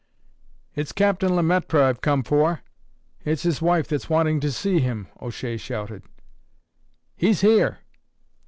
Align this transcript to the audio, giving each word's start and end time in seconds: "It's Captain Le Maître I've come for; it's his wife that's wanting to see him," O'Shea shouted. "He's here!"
"It's 0.73 0.93
Captain 0.93 1.35
Le 1.35 1.43
Maître 1.43 1.79
I've 1.79 2.01
come 2.01 2.23
for; 2.23 2.63
it's 3.23 3.43
his 3.43 3.61
wife 3.61 3.87
that's 3.87 4.09
wanting 4.09 4.39
to 4.39 4.51
see 4.51 4.79
him," 4.79 5.07
O'Shea 5.21 5.57
shouted. 5.57 6.01
"He's 7.15 7.41
here!" 7.41 7.81